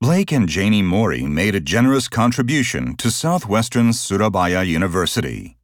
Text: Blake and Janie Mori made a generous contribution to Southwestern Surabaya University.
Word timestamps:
Blake 0.00 0.30
and 0.30 0.48
Janie 0.48 0.80
Mori 0.80 1.24
made 1.26 1.56
a 1.56 1.60
generous 1.60 2.06
contribution 2.06 2.94
to 2.98 3.10
Southwestern 3.10 3.92
Surabaya 3.92 4.62
University. 4.62 5.57